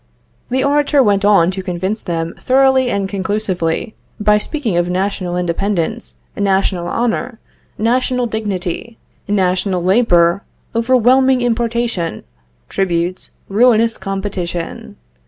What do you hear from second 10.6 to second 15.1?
overwhelming importation, tributes, ruinous competition.